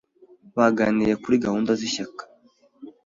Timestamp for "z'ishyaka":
1.79-2.23